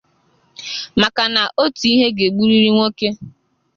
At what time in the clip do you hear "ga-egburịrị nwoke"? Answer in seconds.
2.15-3.07